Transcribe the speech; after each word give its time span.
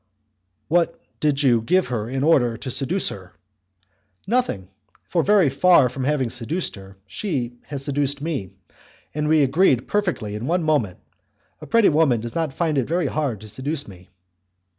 "What 0.67 0.99
did 1.19 1.43
you 1.43 1.61
give 1.61 1.89
her 1.89 2.09
in 2.09 2.23
order 2.23 2.57
to 2.57 2.71
seduce 2.71 3.09
her?" 3.09 3.33
"Nothing; 4.25 4.69
for 5.03 5.21
very 5.21 5.51
far 5.51 5.89
from 5.89 6.05
having 6.05 6.31
seduced 6.31 6.73
her, 6.75 6.97
she 7.05 7.59
has 7.67 7.85
seduced 7.85 8.19
me, 8.19 8.49
and 9.13 9.27
we 9.27 9.43
agreed 9.43 9.87
perfectly 9.87 10.33
in 10.33 10.47
one 10.47 10.63
moment; 10.63 10.97
a 11.61 11.67
pretty 11.67 11.89
woman 11.89 12.19
does 12.19 12.33
not 12.33 12.51
find 12.51 12.79
it 12.79 12.87
very 12.87 13.05
hard 13.05 13.41
to 13.41 13.47
seduce 13.47 13.87
me." 13.87 14.09